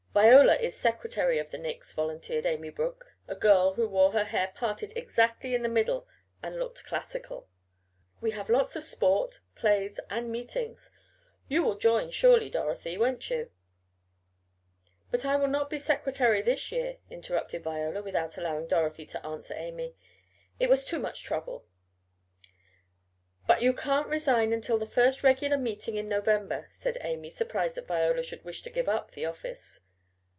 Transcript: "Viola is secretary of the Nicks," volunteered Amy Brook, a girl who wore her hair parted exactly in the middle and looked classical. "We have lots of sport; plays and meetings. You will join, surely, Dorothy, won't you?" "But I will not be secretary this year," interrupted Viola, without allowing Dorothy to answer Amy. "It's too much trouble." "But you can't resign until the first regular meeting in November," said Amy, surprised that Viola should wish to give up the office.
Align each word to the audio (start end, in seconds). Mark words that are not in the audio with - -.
"Viola 0.13 0.55
is 0.57 0.75
secretary 0.75 1.39
of 1.39 1.51
the 1.51 1.57
Nicks," 1.57 1.93
volunteered 1.93 2.45
Amy 2.45 2.69
Brook, 2.69 3.15
a 3.29 3.33
girl 3.35 3.75
who 3.75 3.87
wore 3.87 4.11
her 4.11 4.25
hair 4.25 4.51
parted 4.53 4.91
exactly 4.97 5.55
in 5.55 5.63
the 5.63 5.69
middle 5.69 6.05
and 6.43 6.59
looked 6.59 6.83
classical. 6.83 7.47
"We 8.19 8.31
have 8.31 8.49
lots 8.49 8.75
of 8.75 8.83
sport; 8.83 9.39
plays 9.55 10.01
and 10.09 10.29
meetings. 10.29 10.91
You 11.47 11.63
will 11.63 11.77
join, 11.77 12.09
surely, 12.11 12.49
Dorothy, 12.49 12.97
won't 12.97 13.29
you?" 13.29 13.51
"But 15.11 15.23
I 15.23 15.37
will 15.37 15.47
not 15.47 15.69
be 15.69 15.77
secretary 15.77 16.41
this 16.41 16.73
year," 16.73 16.97
interrupted 17.09 17.63
Viola, 17.63 18.01
without 18.03 18.37
allowing 18.37 18.67
Dorothy 18.67 19.05
to 19.05 19.25
answer 19.25 19.53
Amy. 19.53 19.95
"It's 20.59 20.85
too 20.85 20.99
much 20.99 21.23
trouble." 21.23 21.65
"But 23.47 23.61
you 23.61 23.71
can't 23.71 24.09
resign 24.09 24.51
until 24.51 24.77
the 24.77 24.85
first 24.85 25.23
regular 25.23 25.57
meeting 25.57 25.95
in 25.95 26.09
November," 26.09 26.67
said 26.69 26.97
Amy, 26.99 27.29
surprised 27.29 27.75
that 27.75 27.87
Viola 27.87 28.21
should 28.23 28.43
wish 28.43 28.61
to 28.63 28.69
give 28.69 28.89
up 28.89 29.11
the 29.11 29.25
office. 29.25 29.79